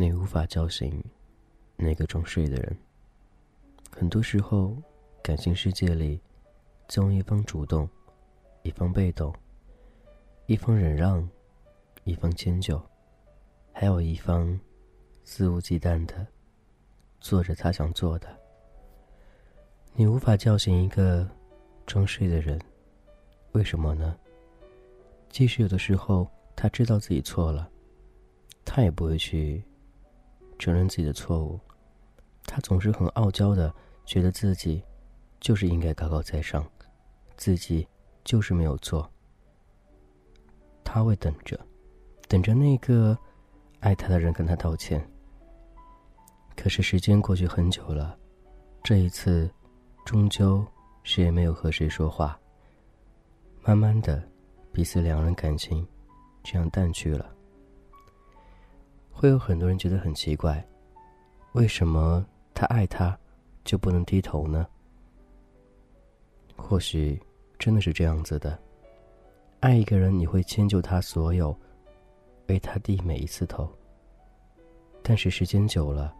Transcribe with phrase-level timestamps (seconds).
[0.00, 1.02] 你无法叫醒
[1.74, 2.76] 那个装睡的人。
[3.90, 4.76] 很多时候，
[5.22, 6.20] 感情世界里，
[6.86, 7.88] 总有一方主动，
[8.62, 9.34] 一方被动，
[10.46, 11.28] 一方忍让，
[12.04, 12.80] 一方迁就，
[13.72, 14.58] 还有一方
[15.24, 16.24] 肆无忌惮的
[17.18, 18.47] 做着他想做的。
[20.00, 21.28] 你无法叫醒一个
[21.84, 22.56] 装睡的人，
[23.50, 24.16] 为什么呢？
[25.28, 27.68] 即使有的时候他知道自己错了，
[28.64, 29.60] 他也不会去。
[30.56, 31.58] 承认自己的错误，
[32.44, 34.80] 他总是很傲娇的，觉得自己
[35.40, 36.64] 就是应该高高在上，
[37.36, 37.84] 自己
[38.22, 39.08] 就是没有错。
[40.84, 41.58] 他会等着，
[42.28, 43.18] 等着那个
[43.80, 45.04] 爱他的人跟他道歉。
[46.56, 48.16] 可是时间过去很久了，
[48.84, 49.48] 这一次，
[50.08, 50.66] 终究
[51.02, 52.40] 谁也没有和谁说话。
[53.62, 54.26] 慢慢的，
[54.72, 55.86] 彼此两人感情
[56.42, 57.30] 这样淡去了。
[59.10, 60.66] 会有很多人觉得很奇怪，
[61.52, 63.14] 为什么他爱他，
[63.64, 64.66] 就不能低头呢？
[66.56, 67.20] 或许
[67.58, 68.58] 真的是这样子的，
[69.60, 71.54] 爱一个人你会迁就他所有，
[72.46, 73.70] 为他低每一次头。
[75.02, 76.14] 但是时间久了，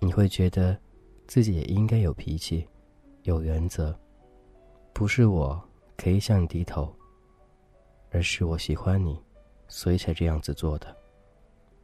[0.00, 0.76] 你会觉得
[1.28, 2.66] 自己也应该有脾气，
[3.22, 3.98] 有原则，
[4.92, 5.62] 不是我
[5.96, 6.92] 可以向你低头，
[8.10, 9.20] 而是我喜欢你，
[9.68, 10.96] 所以才这样子做的。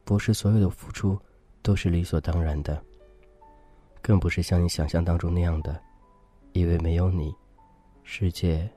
[0.03, 1.19] 不是所有的付出
[1.61, 2.81] 都是理所当然的，
[4.01, 5.79] 更不是像你想象当中那样的，
[6.53, 7.35] 以为没有你，
[8.03, 8.69] 世界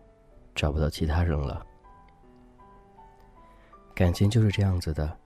[0.54, 1.64] 找不到其他人了。
[3.94, 5.16] 感情就是这样子的，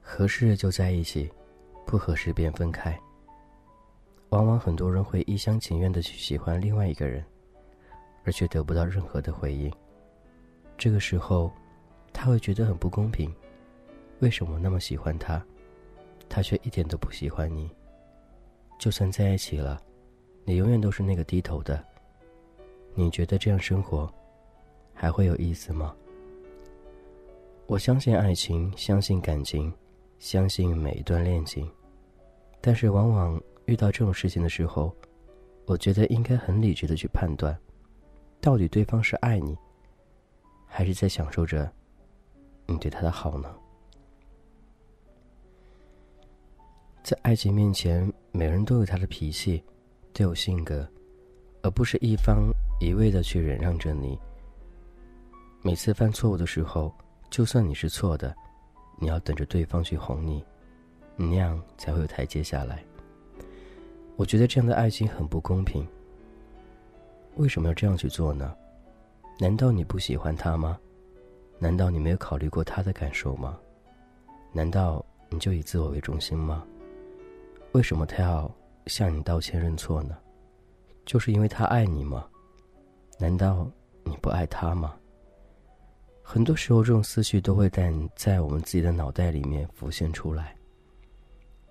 [0.00, 1.30] 合适就在一起，
[1.86, 2.98] 不合适便分开。
[4.32, 7.22] 往往很多人会一厢情愿的去喜欢另外一个人，
[8.24, 9.70] 而却得不到任何的回应。
[10.78, 11.52] 这个时候，
[12.14, 13.30] 他会觉得很不公平。
[14.20, 15.44] 为什么那么喜欢他，
[16.30, 17.70] 他却一点都不喜欢你？
[18.78, 19.78] 就算在一起了，
[20.44, 21.84] 你永远都是那个低头的。
[22.94, 24.10] 你觉得这样生活
[24.94, 25.94] 还会有意思吗？
[27.66, 29.70] 我相信爱情，相信感情，
[30.18, 31.70] 相信每一段恋情，
[32.62, 34.94] 但是往往遇到这种事情的时候，
[35.66, 37.56] 我觉得应该很理智的去判断，
[38.40, 39.56] 到底对方是爱你，
[40.66, 41.70] 还是在享受着
[42.66, 43.54] 你对他的好呢？
[47.02, 49.62] 在爱情面前，每人都有他的脾气，
[50.12, 50.88] 都有性格，
[51.62, 54.18] 而不是一方一味的去忍让着你。
[55.62, 56.92] 每次犯错误的时候，
[57.30, 58.34] 就算你是错的，
[58.98, 60.44] 你要等着对方去哄你，
[61.16, 62.84] 那样才会有台阶下来。
[64.22, 65.84] 我觉得这样的爱情很不公平。
[67.34, 68.54] 为什么要这样去做呢？
[69.40, 70.78] 难道你不喜欢他吗？
[71.58, 73.58] 难道你没有考虑过他的感受吗？
[74.52, 76.64] 难道你就以自我为中心吗？
[77.72, 78.48] 为什么他要
[78.86, 80.16] 向你道歉认错呢？
[81.04, 82.24] 就是因为他爱你吗？
[83.18, 83.68] 难道
[84.04, 84.94] 你不爱他吗？
[86.22, 90.54] 很多时候，这种思绪都会在在我们自己的脑袋里面浮现出来。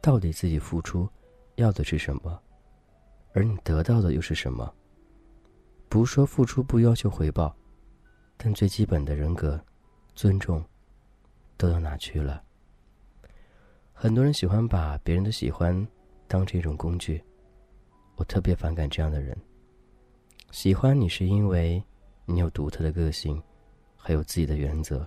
[0.02, 1.08] 到底自己付出
[1.56, 2.42] 要的是什么，
[3.34, 4.74] 而你得到的又是什么？
[5.90, 7.56] 不说付出不要求回报，
[8.38, 9.62] 但最基本的人格、
[10.16, 10.64] 尊重，
[11.58, 12.42] 都到哪去了？
[13.94, 15.86] 很多人喜欢把别人的喜欢
[16.28, 17.24] 当成一种工具，
[18.16, 19.38] 我特别反感这样的人。
[20.50, 21.84] 喜欢你是因为
[22.26, 23.42] 你有独特的个性，
[23.96, 25.06] 还有自己的原则，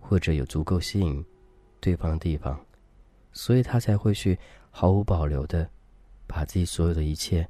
[0.00, 1.24] 或者有足够吸引
[1.80, 2.60] 对方的地方，
[3.32, 4.38] 所以他才会去
[4.70, 5.68] 毫无保留的
[6.26, 7.48] 把自己所有的一切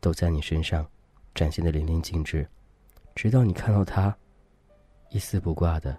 [0.00, 0.88] 都在你身上
[1.34, 2.48] 展现的淋漓尽致，
[3.14, 4.16] 直到你看到他
[5.10, 5.98] 一丝不挂的、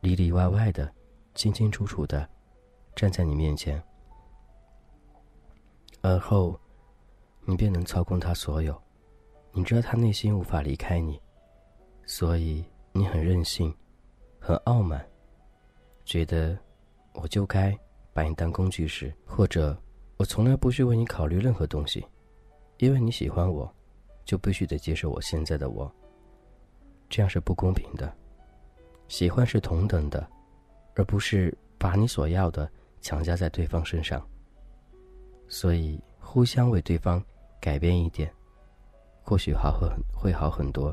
[0.00, 0.92] 里里外外的、
[1.34, 2.28] 清清楚楚的。
[2.96, 3.80] 站在你面前，
[6.00, 6.58] 而后，
[7.44, 8.76] 你便能操控他所有。
[9.52, 11.20] 你知道他内心无法离开你，
[12.06, 13.72] 所以你很任性，
[14.40, 15.08] 很傲慢，
[16.04, 16.58] 觉得
[17.12, 17.78] 我就该
[18.12, 19.80] 把你当工具使，或者
[20.18, 22.04] 我从来不去为你考虑任何东西，
[22.76, 23.72] 因为你喜欢我，
[24.24, 25.90] 就必须得接受我现在的我。
[27.08, 28.12] 这样是不公平的。
[29.06, 30.28] 喜欢是同等的，
[30.96, 32.70] 而不是把你所要的。
[33.00, 34.20] 强加在对方身上，
[35.46, 37.24] 所以互相为对方
[37.60, 38.28] 改变一点，
[39.22, 40.92] 或许好很会好很多，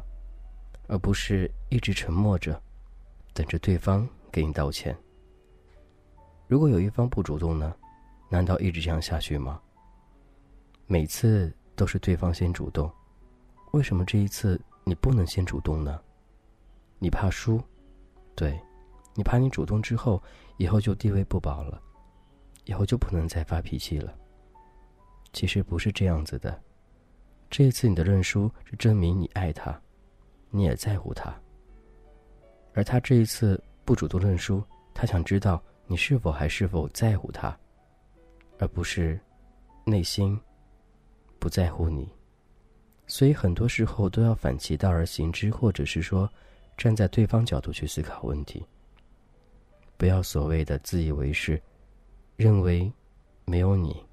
[0.88, 2.62] 而不是一直沉默着，
[3.34, 4.96] 等着对方给你道歉。
[6.48, 7.76] 如果有一方不主动呢？
[8.30, 9.62] 难道一直这样下去吗？
[10.88, 12.92] 每次都是对方先主动，
[13.72, 16.00] 为什么这一次你不能先主动呢？
[17.00, 17.62] 你怕输，
[18.36, 18.60] 对，
[19.14, 20.22] 你怕你主动之后，
[20.58, 21.82] 以后就地位不保了，
[22.66, 24.16] 以后就不能再发脾气了。
[25.34, 26.62] 其实不是这样子的，
[27.50, 29.80] 这一次你的认输是证明你爱他，
[30.50, 31.36] 你也在乎他。
[32.74, 34.64] 而他这一次不主动认输，
[34.94, 37.58] 他想知道你是否还是否在乎他，
[38.60, 39.20] 而不是
[39.86, 40.40] 内心
[41.40, 42.08] 不在乎你。
[43.08, 46.28] 所以很多时候都要反其道而行之，或者是说，
[46.78, 48.66] 站在对方角度去思考问题。
[49.98, 51.62] 不要所谓的自以为是，
[52.36, 52.92] 认为
[53.46, 54.04] 没有你，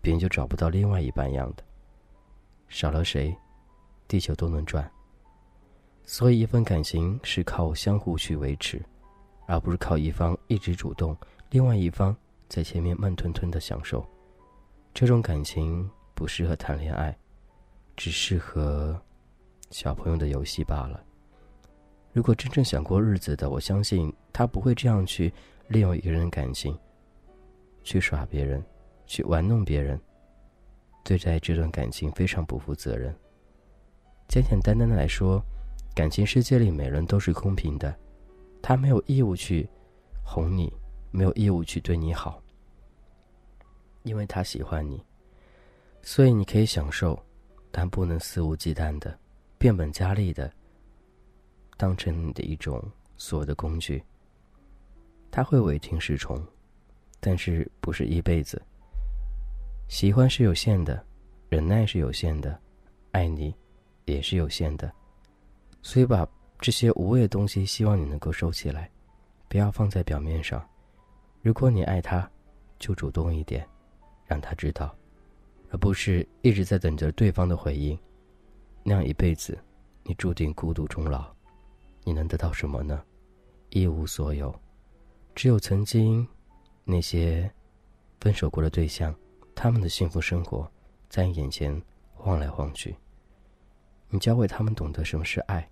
[0.00, 1.64] 别人就找不到另外一半样的。
[2.68, 3.34] 少了谁，
[4.06, 4.88] 地球都能转。
[6.04, 8.80] 所以一份感情是靠相互去维持，
[9.46, 11.16] 而不是靠一方一直主动，
[11.50, 12.14] 另外一方
[12.52, 14.06] 在前面慢吞吞的享受。
[14.92, 17.16] 这种感情不适合谈恋爱。
[17.96, 19.00] 只适合
[19.70, 21.02] 小朋友的游戏罢了。
[22.12, 25.32] 如果真正想过日子的，我相信他不会这样去
[25.68, 26.76] 利用一个人感情，
[27.82, 28.62] 去耍别人，
[29.06, 30.00] 去玩弄别人，
[31.04, 33.14] 对待这段感情非常不负责任。
[34.26, 35.42] 简简单单的来说，
[35.94, 37.94] 感情世界里每人都是公平的，
[38.62, 39.68] 他没有义务去
[40.24, 40.72] 哄你，
[41.10, 42.41] 没有义务去对你好，
[44.02, 45.04] 因为他喜欢你，
[46.02, 47.18] 所以你可以享受。
[47.74, 49.18] 但不能肆无忌惮的、
[49.56, 50.52] 变本加厉的
[51.78, 54.04] 当成你的一种所有的工具。
[55.30, 56.46] 他会唯听是从，
[57.18, 58.60] 但是不是一辈子。
[59.88, 61.02] 喜欢是有限的，
[61.48, 62.60] 忍耐是有限的，
[63.12, 63.56] 爱你
[64.04, 64.92] 也是有限的。
[65.80, 66.28] 所以把
[66.58, 68.90] 这些无谓的东西，希望你能够收起来，
[69.48, 70.62] 不要放在表面上。
[71.40, 72.30] 如果你爱他，
[72.78, 73.66] 就主动一点，
[74.32, 74.96] 让他知道。
[75.70, 77.98] 而不是一直在等着对方的回应，
[78.82, 79.58] 那样一辈子，
[80.04, 81.34] 你注定孤独终老。
[82.04, 83.02] 你能得到什么呢？
[83.70, 84.54] 一无所有。
[85.34, 86.26] 只有曾经
[86.84, 87.50] 那些
[88.20, 89.14] 分手过的对象，
[89.54, 90.70] 他们的幸福生活
[91.08, 91.80] 在你眼前
[92.14, 92.96] 晃来晃去。
[94.08, 95.66] 你教会他们懂得什么是爱，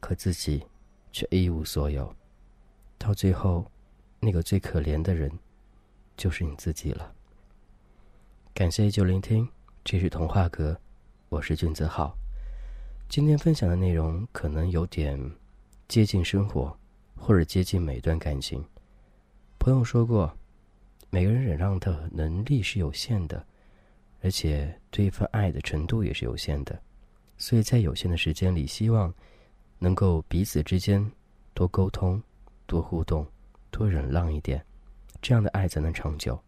[0.00, 0.62] 可自己
[1.12, 2.14] 却一无所有。
[2.98, 3.64] 到最后，
[4.20, 5.30] 那个最可怜的人，
[6.14, 7.10] 就是你自己了。
[8.54, 9.48] 感谢依旧聆听，
[9.82, 10.80] 这是童话阁，
[11.28, 12.16] 我是俊泽浩。
[13.08, 15.18] 今天分享的内容可能有点
[15.88, 16.72] 接近生活，
[17.16, 18.64] 或者接近每段感情。
[19.58, 20.32] 朋友说过，
[21.10, 23.44] 每个人忍让的能力是有限的，
[24.22, 26.80] 而且对一份爱的程度也是有限的。
[27.36, 29.12] 所以在有限的时间里，希望
[29.80, 31.04] 能够彼此之间
[31.54, 32.22] 多沟通、
[32.66, 33.26] 多互动、
[33.72, 34.64] 多忍让一点，
[35.20, 36.40] 这样的爱才能长久。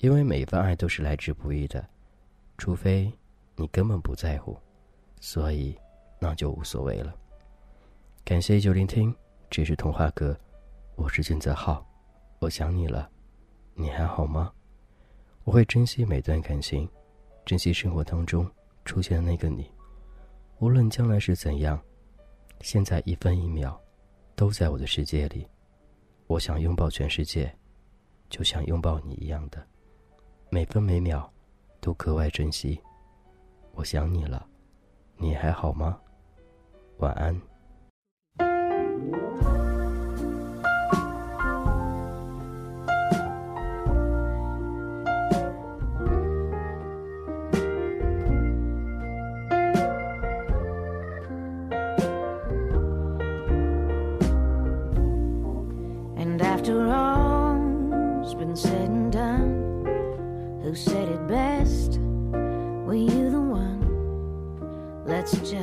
[0.00, 1.86] 因为每一份爱都是来之不易的，
[2.56, 3.12] 除非
[3.54, 4.56] 你根本不在乎，
[5.20, 5.78] 所以
[6.18, 7.14] 那就无所谓了。
[8.24, 9.14] 感谢依旧聆听，
[9.50, 10.34] 这是童话哥，
[10.96, 11.86] 我是俊泽浩，
[12.38, 13.10] 我想你了，
[13.74, 14.50] 你还好吗？
[15.44, 16.88] 我会珍惜每段感情，
[17.44, 18.50] 珍惜生活当中
[18.86, 19.70] 出现的那个你，
[20.60, 21.78] 无论将来是怎样，
[22.62, 23.78] 现在一分一秒
[24.34, 25.46] 都在我的世界里，
[26.26, 27.54] 我想拥抱全世界，
[28.30, 29.62] 就像拥抱你一样的。
[30.52, 31.30] 每分每秒，
[31.80, 32.80] 都格外珍惜。
[33.72, 34.44] 我想你了，
[35.16, 35.96] 你还好吗？
[36.98, 37.40] 晚安。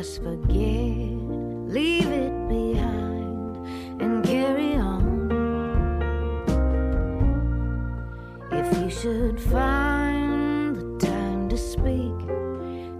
[0.08, 1.12] Just forget,
[1.68, 3.58] leave it behind,
[4.02, 5.28] and carry on.
[8.50, 12.18] If you should find the time to speak,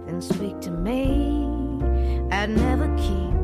[0.06, 1.48] then speak to me.
[2.30, 3.37] I'd never keep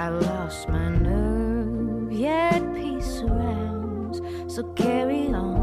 [0.00, 4.22] I lost my nerve, yet peace surrounds.
[4.48, 5.59] So carry on.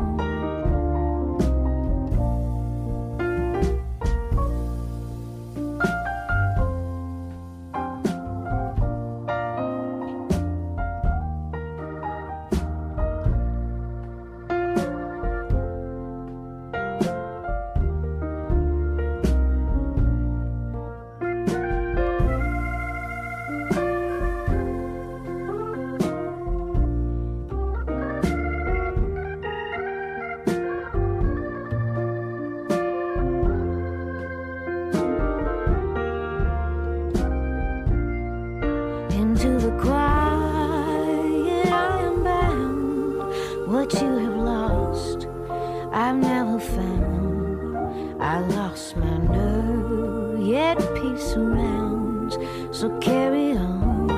[52.77, 54.11] So carry on.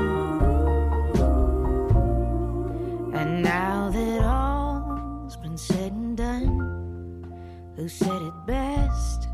[3.13, 7.23] And now that all's been said and done,
[7.77, 9.29] who said it best?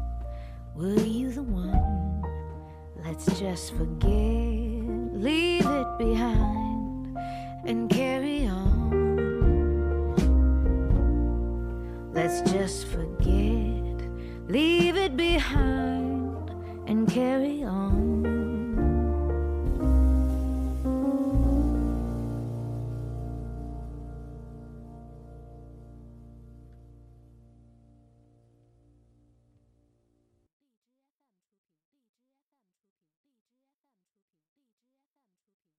[0.75, 2.21] Were you the one?
[3.03, 7.17] Let's just forget, leave it behind,
[7.65, 8.91] and carry on.
[12.13, 14.07] Let's just forget,
[14.47, 16.51] leave it behind,
[16.85, 18.34] and carry on.